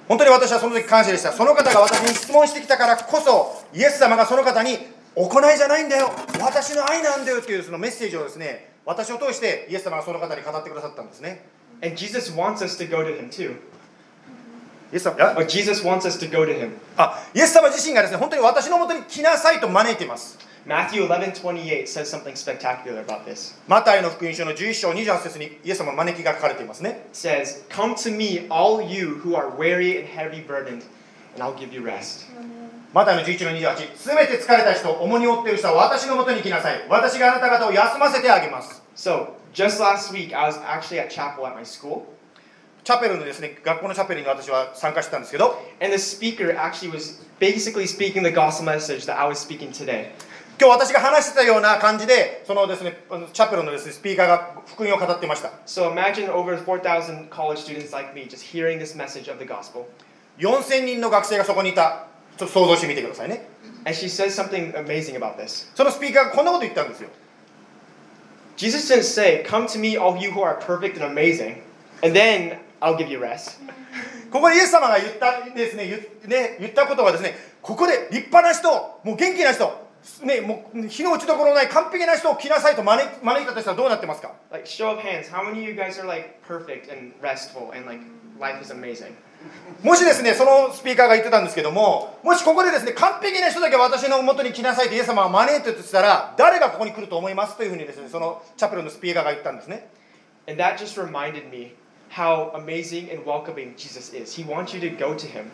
[0.07, 4.77] 本当に私はその時感謝でしたその方が私に質問してきたからこそイエス様がその方に
[5.15, 11.45] 行いじゃないんだよ私の愛なんだよっていうそのメッセージをですね私を通してイエス様がその方に語ってくださったんですね
[11.81, 13.57] And Jesus wants us to go to him too.
[14.91, 16.71] イエス様？Or Jesus wants us to go to him.
[16.95, 23.54] あイエス様自身がですね本当に私のもとに来なさいと招いています Matthew 11:28 says something spectacular about this.
[23.66, 30.82] マタイの福音書の11章28節にイエス様の招きが書かれていますね It says, "Come to me, all you who are weary and heavy burdened,
[31.34, 32.26] and I'll give you rest."
[32.92, 42.02] マタイの11の28すべて疲れた人重荷を負っている人は私のもとに来なさい私があなた方を休ませてあげます So, just last week, I was actually at chapel at my school,
[42.84, 49.72] チャペルのですね学校のチャペルに私は参加してたんですけど and the speaker actually was basically speaking the gospel message that I was speaking
[49.72, 50.10] today.
[50.59, 52.97] 今日私が話してたような感じでそのですね
[53.31, 59.85] チャペルのですねスピーカーが福音を語っていました So, imagine over 4,000 college students like me just hearing this message of the gospel.
[60.39, 63.47] 4000人の学生がそこにいたちょっと想像してみてくださいね
[63.85, 65.71] And she says something amazing about this.
[65.75, 67.09] そのスピーカーがこんなこと言ったんですよ
[68.55, 71.61] Jesus didn't say, Come to me, all you who are perfect and amazing,
[72.03, 73.59] and then I'll give you rest.
[74.31, 78.71] ここでイエス様が言ったですね言,、ね、言ったことはですねここで立派な人
[79.03, 79.86] もう元気な人
[80.23, 87.85] ね、もう日の打ちどころのない完璧な人を来なさいと招い招いたとしたらどうなってますか Like, show of hands, how many of you guys are like perfect and restful and
[87.85, 88.01] like
[88.39, 89.13] life is amazing?
[89.83, 99.89] もしですね、そのスピーカーが言ってたんですけども、もしここでですね、完璧な人だけ私の元に来なさいとイエス様は招いてるとしたら、誰がここに来ると思いますというふうにですね、そのチャペルのスピーカーが言ったんですね。
[100.47, 101.75] And that just reminded me
[102.09, 104.33] how amazing and welcoming Jesus is.
[104.33, 105.51] He wants you to go to him,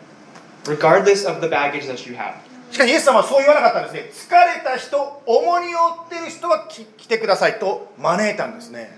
[0.66, 2.36] regardless of the baggage that you have.
[2.74, 4.34] しかしイエス様はそう言わなかったんですね。
[4.34, 8.90] 疲れた人、重荷を負ってる人はき来てくださいと招いたんですね。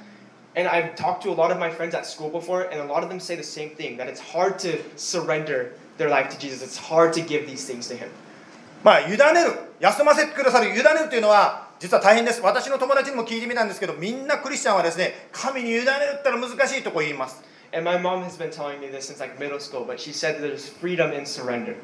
[0.57, 3.03] And I've talked to a lot of my friends at school before, and a lot
[3.03, 6.63] of them say the same thing that it's hard to surrender their life to Jesus.
[6.63, 8.09] It's hard to give these things to him.
[8.83, 12.41] まあ、委ねる、休ませてくださる、委ねるというのは、実は大変です。
[12.41, 15.87] 私の友達にも聞いてみたんですけど、みんなクリスチャンはですね、神に委ねる
[16.21, 17.43] ったら難しいとこう言います。
[17.75, 20.67] And my mom has been telling me this since like middle school, but she said there's
[20.67, 21.77] freedom in surrender.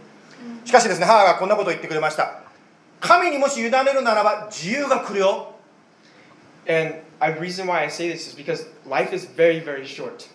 [0.64, 2.42] しかしですね、母がこんなことを言ってくれました。
[3.00, 5.54] 神にもし委ねるならば自由が来るよ。
[6.68, 10.28] And the reason why I say this is because life is very, very short.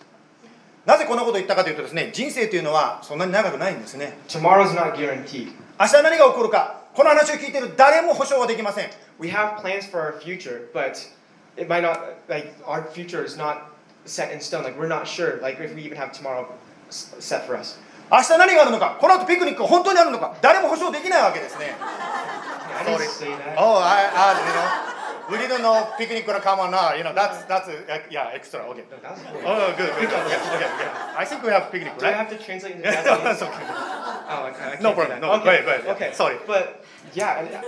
[0.84, 4.18] なぜこんなことを言ったかというとですね、人生というのはそんなに長くないんですね。
[4.28, 5.52] Tomorrow's not guaranteed.
[5.80, 8.90] 明日何が起こるか、この話を聞いている誰も保証はできません。
[9.18, 11.08] We have plans for our future, but
[11.56, 13.70] it might not like our future is not
[14.04, 14.62] set in stone.
[14.62, 15.40] Like we're not sure.
[15.40, 16.46] Like if we even have tomorrow
[16.90, 17.78] set for us.
[18.11, 21.75] 明日何があるのか、この後ピクニックが本当にあるのか、誰も保証できないわけですね。
[21.79, 23.55] I didn't say that.
[23.57, 26.93] Oh, I, I, you know, we didn't know picnic gonna come on now.
[26.93, 28.59] You know, that's, that's, uh, yeah, extra.
[28.61, 28.83] Okay.
[29.01, 29.41] That was cool.
[29.45, 30.09] Oh, good, good.
[30.09, 30.91] Okay, okay, okay.
[31.17, 32.17] I think we have picnic, Do I right?
[32.17, 33.23] have to translate into Yeah, Japanese?
[33.23, 33.65] that's okay.
[33.67, 34.63] Oh, okay.
[34.63, 35.19] I can't No do problem.
[35.21, 35.21] that.
[35.21, 35.43] No, okay.
[35.43, 35.87] go ahead, go ahead.
[35.95, 36.13] Okay.
[36.13, 36.37] Sorry.
[36.45, 37.61] But yeah, and, uh,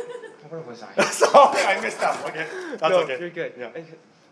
[0.49, 1.01] where was I?
[1.05, 2.25] Sorry, I messed up.
[2.27, 2.45] Okay,
[2.77, 3.17] that's no, okay.
[3.19, 3.53] you're good.
[3.57, 3.69] Yeah.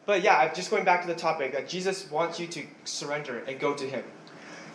[0.06, 3.42] But yeah, I'm just going back to the topic that Jesus wants you to surrender
[3.48, 4.04] and go to Him.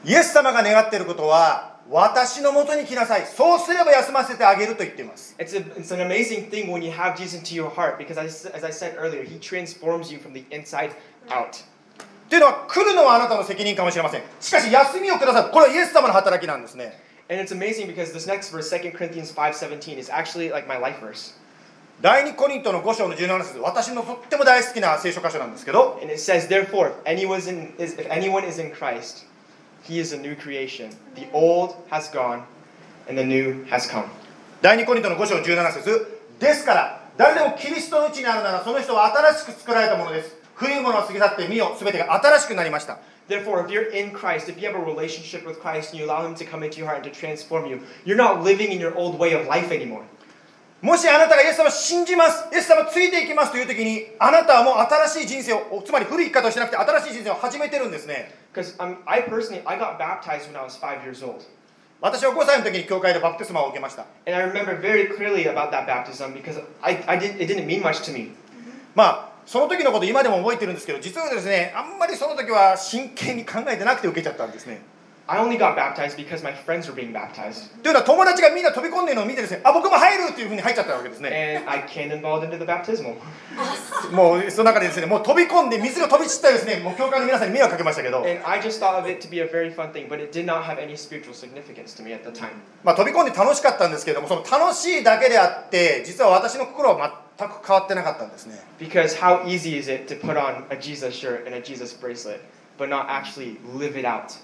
[0.04, 3.26] イエス様が願っていることは、私のもとに来なさい。
[3.26, 5.36] そうすれば休ませてあげると言っています。
[5.38, 8.64] It's, a, it's an amazing thing when you have Jesus into your heart because, as, as
[8.64, 10.92] I said earlier, He transforms you from the inside
[11.30, 11.64] out.
[12.30, 14.24] というのは、来るのはあなたの責任かもしれません。
[14.40, 15.52] しかし、休みをくださる。
[15.52, 17.00] これはイエス様の働きなんですね。
[17.30, 21.36] And it's amazing because this next verse, 2 Corinthians 5.17, is actually like my life verse.
[22.02, 29.26] 第二コリントの5章の17節私のとっても大好きな聖書箇所なんですけど And it says, Therefore, anyone is in, is, if anyone is in Christ,
[29.83, 30.91] he is a new creation.
[31.15, 32.45] The old has gone,
[33.09, 34.11] and the new has come.
[34.61, 46.07] 第二コリントの5章17節ですから誰でもキリストのうちにあるならその人は新しく作られたものです古いものは過ぎ去って見よ全てが新しくなりました Therefore, if you're in Christ, if you have a relationship with Christ and you
[46.07, 48.81] allow Him to come into your heart and to transform you, you're not living in
[48.81, 50.03] your old way of life anymore.
[50.84, 54.76] もしあなたがイエス様を信じますイエス様ついていきますという時にあなたはもう
[55.08, 58.36] 新しい人生をつまり古い生き方をしなくて新しい人生を始めてるんですね
[58.80, 61.46] um, I personally, I got baptized when I was five years old.
[62.02, 67.66] 私は5歳の時に教会でバプテスマを受けました And I remember very clearly about that baptism because I, I did, it didn't
[67.66, 68.32] mean much to me.
[68.94, 74.82] まあその時のこと今でも覚えてるんですけど実はですねあんまりその時は真剣に考えてなくて受けちゃったんですね
[75.31, 77.69] I only got baptized because my friends were being baptized.
[77.83, 83.17] というのは友達がみんな飛び込んでるのを見てですねあ僕も入るっていうふうに入っちゃったわけですね And I cannonballed into the baptismal.
[84.11, 90.33] もうその中でですねもう飛び込んで水が飛び散ったらですねもう教会の皆さんに迷惑かけましたけど、 And I just thought of it to be a very fun thing, but it
[90.33, 92.53] did not have any spiritual significance to me at the time.
[92.83, 101.93] まあ、飛び込んで楽しかったんですけれどもその楽しいだけであって実は私の心は全く変わってなかったんですね Because how easy is it to put on a Jesus shirt and a Jesus
[101.93, 102.41] bracelet,
[102.79, 104.39] but not actually live it out?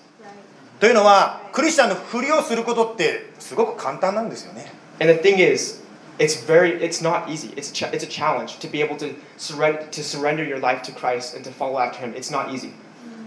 [0.80, 5.82] というのはクリスチャンのふりをすることってすごく簡単なんですよね And the thing is,
[6.18, 7.54] it's very, it's not easy.
[7.56, 10.82] It's a, cha- it's a challenge to be able to surrender, to surrender your life
[10.84, 12.14] to Christ and to follow after Him.
[12.16, 12.72] It's not easy.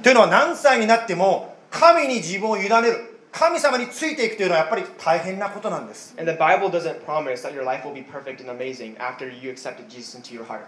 [0.02, 9.26] というのは何歳になっても神に自分を委ねる神様についていくというのはやっぱり大変なことなんです And the Bible doesn't promise that your life will be perfect and amazing after
[9.30, 10.66] you accepted Jesus into your heart.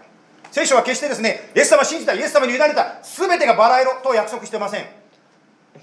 [0.51, 4.85] 聖書は決してですねイエス様を信じたイエス様に委ねた全てがバラ色と約束してません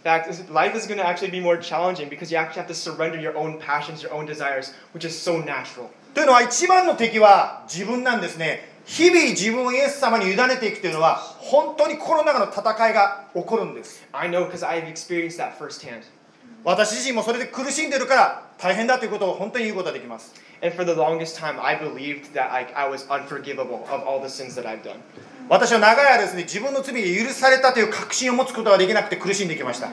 [0.04, 2.73] fact, this- life is going to actually be more challenging because you actually have to
[2.76, 5.89] surrender your own passions, your own desires, which is so natural.
[6.13, 16.02] というのは一番の敵は自分なんですね日々自分をイエス様に委ねていくというのは本当に心の中の戦いが起こるんです I know because I've experienced that firsthand.
[16.63, 24.19] 私自身もそれで苦しんでるから大変だということを本当に言うことができます And for the longest time, I believed that like, I was unforgivable of all
[24.19, 24.98] the sins that I've done.
[25.49, 29.88] 私は長い間ですね、自分の罪が許されたという確信を持つことができなくて苦しんできました。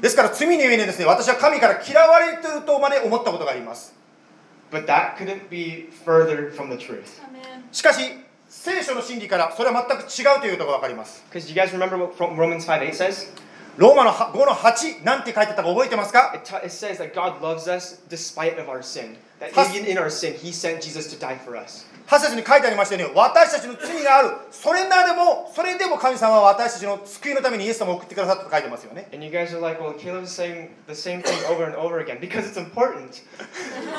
[0.00, 3.94] ですから罪のゆにですね、私は神から嫌われるとまで思ったことがあります。
[7.72, 8.00] しかし、
[8.48, 11.24] 聖書の真理からそれは全く違うということがわかります。
[13.76, 16.32] ローマの5の8なんて書いてたか覚えてますか
[22.06, 23.12] ？8節に書いてありましたよね。
[23.14, 24.30] 私たちの罪がある。
[24.50, 29.08] それなでもそれでも神様は私たちの救いのためにイエス様を送ってくださったと書いてますよね。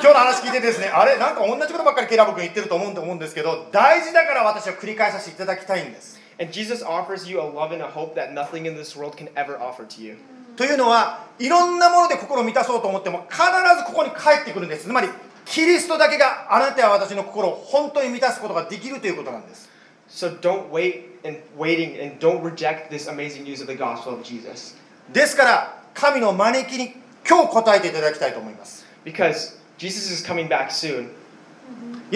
[0.00, 1.18] 日の話聞いてですねあれ？
[1.18, 6.17] なんか同じことばっかりケラボ君言ってると思うと思うんですけど大事だから私は繰り返させていただきたいんです。
[6.40, 9.58] And Jesus offers you a love and a hope that nothing in this world can ever
[9.58, 10.16] offer to you.
[10.56, 13.42] というのは、いろんなもので心を満たそうと思っても、必
[13.76, 14.84] ずここに帰ってくるんです。
[14.84, 15.08] つまり、
[15.44, 19.68] キリストだけがあなたや私の心を本当に満たすことができるということなんです。
[25.12, 26.94] ですから、神の招きに
[27.28, 28.86] 今日答えていただきたいと思います。
[29.06, 29.10] イ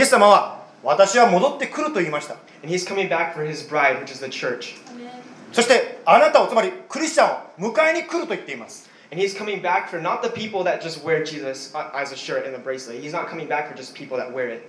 [0.01, 4.77] エス様は、私は戻ってくると言いました And he's coming back for his bride, which is the church.
[5.53, 12.13] そしてあなたをつまりクリスチャンを迎えに来ると言っています And he's coming back for not the people that just wear Jesus uh, as
[12.13, 13.03] a shirt and a bracelet.
[13.03, 14.69] He's not coming back for just people that wear it.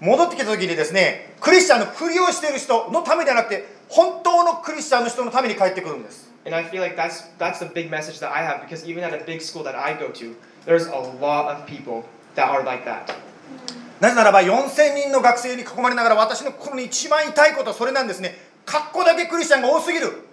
[0.00, 9.02] 戻ってきた時にですねクリスチャンのふりをしている人のためではなくて本当のクリスチャンの人のために帰ってくるんです And I feel like that's that's the big message that I have because even
[9.02, 12.04] at a big school that I go to, there's a lot of people
[12.36, 13.12] that are like that.
[14.00, 20.26] なぜならば4000人の学生に囲まれながら私の心に一番痛いことはそれなんですね格好だけクリスチャンが多すぎる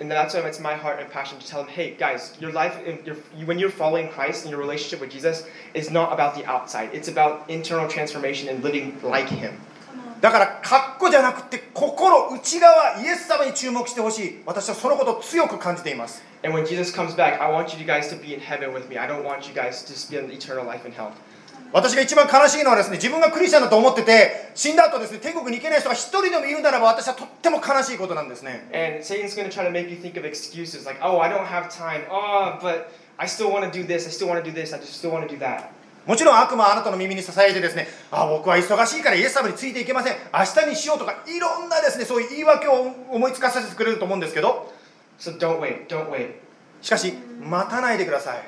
[0.00, 2.74] And that's why it's my heart and passion to tell them, hey guys, your life,
[3.04, 6.44] your, you, when you're following Christ and your relationship with Jesus, is not about the
[6.44, 6.90] outside.
[6.92, 9.60] It's about internal transformation and living like Him.
[10.20, 18.88] だから格好じゃなくて心内側イエス様に注目してほしい私はそのことを強く感じています And when Jesus comes back, I want you guys to be in heaven with
[18.88, 18.98] me.
[18.98, 21.12] I don't want you guys to spend eternal life in hell.
[21.72, 31.30] 私が一番悲しいのはですね自分がクリスチャンだと思ってて死んだ後ですね天国に行けない人が一人でもいるならば私はとっても悲しいことなんですね And Satan's going to try to make you think of excuses like, oh, I
[31.30, 32.02] don't have time.
[32.10, 34.06] Oh, but I still want to do this.
[34.06, 34.74] I still want to do this.
[34.74, 35.70] I just still want to do that.
[36.06, 44.72] もちろん悪魔はあなたの耳に支えてですねあ僕は忙しいからイエス様についていけません明日にしようとかいろんなですねそういう言い訳を思いつかせてくれると思うんですけど
[45.20, 45.86] So don't wait.
[45.86, 46.32] Don't wait.
[46.80, 48.42] しかし待たないでください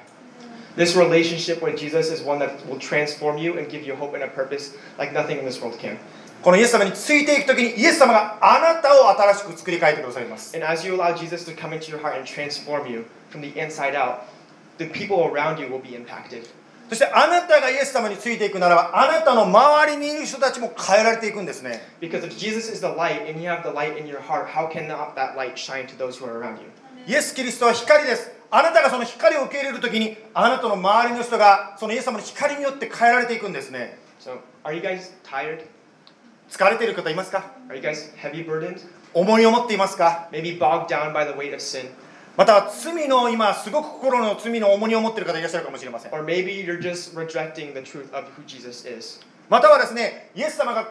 [0.75, 4.23] This relationship with Jesus is one that will transform you and give you hope and
[4.23, 5.97] a purpose like nothing in this world can.
[6.41, 13.41] このイエス様についていくときにイエス様があなたを新しく作り変えてくださいます And as you allow Jesus to come into your heart and transform you from
[13.41, 14.21] the inside out,
[14.77, 16.47] the people around you will be impacted.
[16.87, 24.47] そしてあなたがイエス様についていくならばあなたの周りにいる人たちも変えられていくんですね Because if Jesus is the light and you have the light in your heart,
[24.47, 26.69] how can not that light shine to those who are around you?
[27.05, 35.64] イエス・キリストは光です あなたがその光を受け入れるときにあなたの周りの人がそのイエス様の光によって変えられていくんですね So, are you guys tired?
[36.50, 38.80] 疲れている方いますか？Are you guys heavy burdened?
[39.12, 41.90] 重荷を持っていますか？Maybe bogged down by the weight of sin?
[42.36, 49.20] または罪の今すごく心の罪の重荷を持っている方いらっしゃるかもしれません Or maybe you're just rejecting the truth of who Jesus is.
[49.48, 50.88] またはですねイエス様が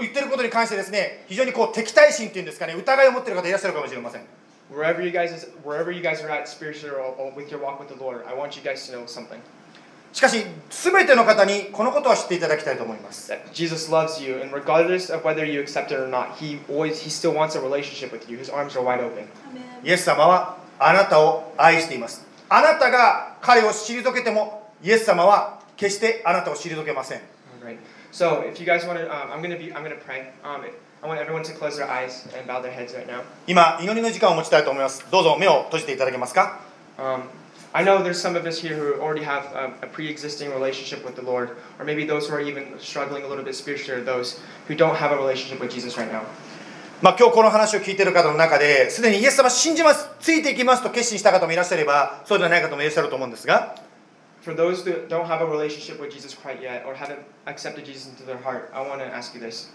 [0.00, 4.22] 言ってることに関してですね非常にこう敵対心っていうんですかね疑いを持っている方いらっしゃるかもしれません
[4.71, 7.79] Wherever you guys is, wherever you guys are at spiritually or, or with your walk
[7.79, 9.39] with the Lord, I want you guys to know something.
[10.13, 16.59] しかし全ての方にこのことを知っていただきたいと思います That Jesus loves you, and regardless of whether you accept it or not, He
[16.69, 18.37] always He still wants a relationship with you.
[18.37, 19.27] His arms are wide open.
[19.83, 27.21] イエス様はあなたを愛していますあなたが彼を退けてもイエス様は決してあなたを退けません
[27.61, 27.77] All right.
[28.11, 30.31] So if you guys want to, um, I'm gonna be, I'm gonna pray.
[30.43, 30.61] Um,
[31.01, 33.21] I want everyone to close their eyes and bow their heads right now.
[33.45, 36.59] 今祈りの時間を持ちたいと思いますどうぞ目を閉じていただけますか
[36.97, 37.29] Um,
[37.73, 41.15] I know there's some of us here who already have um, a pre-existing relationship with
[41.15, 44.41] the Lord, or maybe those who are even struggling a little bit spiritually, or those
[44.67, 46.23] who don't have a relationship with Jesus right now.
[46.99, 53.75] まあ、今日この話を聞いている方の中ですでにイエス様信じますついていきますと決心した方もいらっしゃればそうではない方もいらっしゃると思うんですが
[54.41, 58.07] For those that don't have a relationship with Jesus quite yet, or haven't accepted Jesus
[58.07, 59.69] into their heart, I want to ask you this: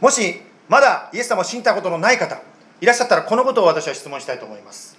[0.00, 2.40] もしまだイエス様を信じたことのない方
[2.80, 4.96] いらっしゃったらこのことを私は質問したいと思います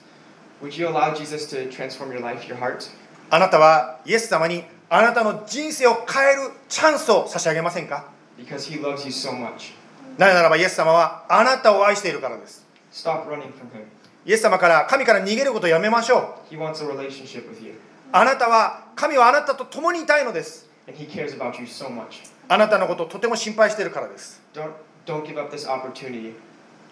[0.61, 2.89] Would you allow Jesus to transform your life, your heart?
[3.31, 8.05] あなたはイエス様にあなたの人生を変えるチャンスを差し上げませんか
[8.37, 9.73] ？Because He loves you so much.
[10.17, 13.85] なぜならばイエス様はあなたを愛しているからです Stop running from Him.
[14.25, 17.79] イエス様から神から逃げることをやめましょう He wants a relationship with you,
[18.11, 22.29] あなたは神はあなたと共にいたいのです and He cares about you so much.
[22.49, 24.71] あなたのことをとても心配しているからです Don't
[25.05, 26.33] don't give up this opportunity.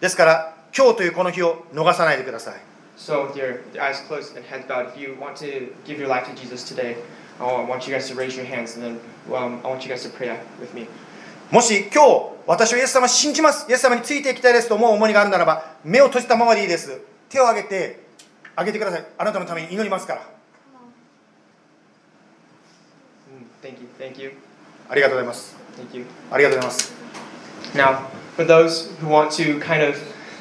[0.01, 2.55] ですから今日というこの日を逃さないでください
[2.97, 6.25] So, with your eyes closed and heads bowed, if you want to give your life
[6.25, 6.97] to Jesus today,
[7.39, 8.99] I want you guys to raise your hands, and then
[9.33, 10.87] um, I want you guys to pray with me.
[11.49, 18.03] もし今日私はイエス様を信じますイエス様についていきたいですと思う思いがあるならば目を閉じたままでいいです手を挙げて
[18.55, 20.21] 挙げてくださいあなたのために祈りますから
[23.31, 23.87] Mm, Thank you.
[23.97, 24.31] Thank you.
[24.89, 26.05] ありがとうございます Thank you.
[26.31, 27.08] ありがとうございます
[27.74, 28.06] Now,
[28.36, 29.96] for those who want to kind of,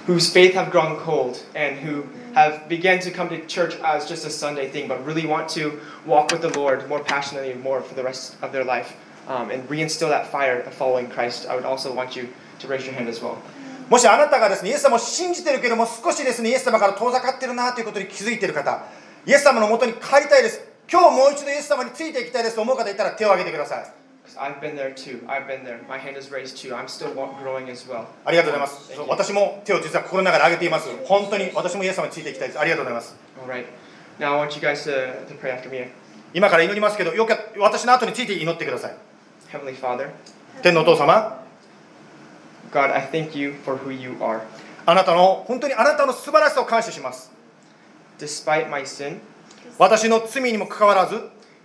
[0.06, 4.26] whose faith have grown cold and who have begun to come to church as just
[4.26, 7.82] a Sunday thing, but really want to walk with the Lord more passionately and more
[7.82, 8.96] for the rest of their life
[9.28, 12.30] um, and reinstill that fire of following Christ, I would also want you
[12.60, 13.38] to raise your hand as well.
[13.90, 18.82] もしあなたがですねイエス様を信じてるけども少しですねイエス様から遠ざかってるなということに気づいている方
[19.26, 23.94] イエス様のもとに帰りたいです今日もう一度イエス様についていきたいですと思う方いたら手を挙げてください Because
[24.39, 25.21] I've been there too.
[25.29, 25.81] I've been there.
[25.89, 26.75] My hand is raised too.
[26.75, 27.13] I'm still
[27.43, 28.05] growing as well.
[28.25, 33.17] ありがとうございます.私も手を実は心の中で挙げています本当に私もイエス様についていきたいですありがとうございます.
[34.19, 35.89] Now I want you guys to, to pray after me.
[36.35, 38.97] 今から祈りますけどよか私の後について祈ってください
[39.51, 40.11] Heavenly Father,
[40.63, 41.43] 天のお父様
[42.71, 44.41] God, I thank you for who you are.
[44.85, 47.31] あなたの本当にあなたの素晴らしさを感謝します
[48.19, 49.21] Despite my sin,
[49.79, 51.17] 私の罪にもかかわらず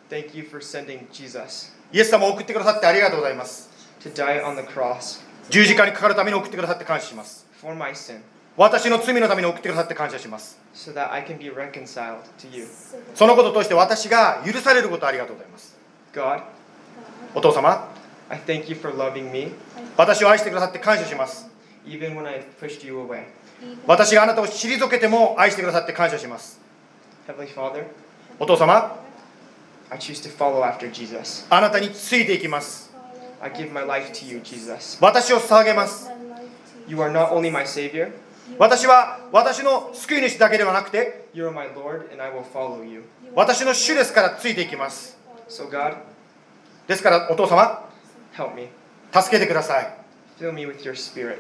[0.09, 3.69] thank you for sending Jesus イエス様を送ってくださってありがとうございます。
[4.01, 5.21] To die on the cross
[5.51, 7.45] 十字架にかかるために送ってくださって感謝します。
[7.61, 8.21] for my sin.
[8.57, 10.59] 私の罪のために送ってくださって感謝します。
[10.73, 12.67] So that I can be reconciled to you.
[13.13, 15.77] そのこととして私が許されることをありがとうございます。
[16.13, 16.41] God,
[17.35, 17.87] お父様
[18.27, 19.51] I thank you for loving me.
[19.95, 21.47] 私を愛してくださって感謝します。
[21.85, 23.25] Even when I pushed you away.
[23.85, 26.59] 私があなたを退けても愛してくださって感謝します。
[27.27, 27.85] Heavenly Father,
[28.39, 29.02] お父様
[29.93, 31.45] I choose to follow after Jesus.
[31.51, 32.91] あなたについていきます
[33.39, 34.97] I give my life to you, Jesus.
[34.99, 36.09] 私を捧げます
[36.87, 38.11] You are not only my Savior,
[38.57, 43.03] 私は私の救い主だけではなくて you are my Lord, and I will follow you.
[43.35, 45.15] 私の主ですからついていきます
[45.47, 45.97] So, God,
[46.87, 47.87] ですからお父様
[48.35, 48.69] help me.
[49.13, 49.95] 助けてください
[50.39, 51.37] Fill me with your Spirit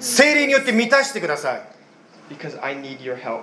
[0.00, 1.62] 精霊によって満たしてください
[2.30, 3.42] because I need your help.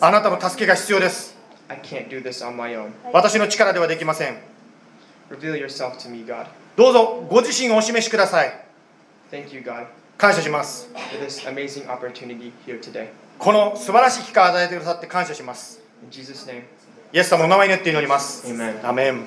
[0.00, 2.92] あなたの助けが必要です I can't do this on my own.
[3.12, 4.36] 私の力ではできません
[5.30, 6.46] Reveal yourself to me, God.
[6.76, 8.64] どうぞご自身をお示しください
[9.30, 9.86] Thank you, God,
[10.18, 13.08] 感謝します for this amazing opportunity here today.
[13.38, 16.62] この素晴らしい機会を与えてくださって感謝します In Jesus' name,
[17.12, 18.86] イエス様のお名前によって祈ります amen.
[18.88, 19.24] アメン